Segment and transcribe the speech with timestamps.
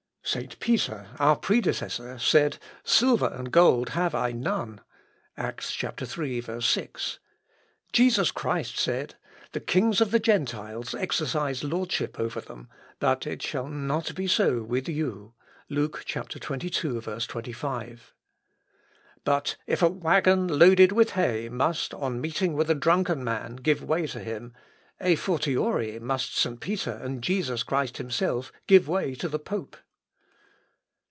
[0.23, 4.79] Saint Peter, our predecessor, said, 'Silver and gold have I none,'
[5.35, 7.19] (Acts, iii, 6.)
[7.91, 9.15] Jesus Christ said,
[9.51, 12.69] 'The kings of the Gentiles exercise lordship over them;
[12.99, 15.33] but it shall not be so with you.'
[15.69, 18.13] (Luke, xxii, 25.)
[19.25, 23.83] But if a waggon loaded with hay must, on meeting with a drunken man, give
[23.83, 24.53] way to him,
[25.01, 26.61] à fortiori must St.
[26.61, 29.75] Peter and Jesus Christ himself give way to the pope."